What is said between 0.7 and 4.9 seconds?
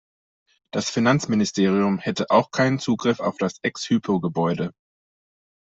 Das Finanzministerium hätte auch keinen Zugriff auf das ex-Hypo-Gebäude.